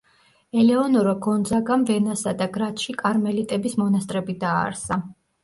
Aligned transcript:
ელეონორა 0.61 1.11
გონძაგამ 1.25 1.83
ვენასა 1.89 2.33
და 2.41 2.47
გრაცში 2.57 2.97
კარმელიტების 3.03 3.79
მონასტრები 3.83 4.39
დააარსა. 4.47 5.01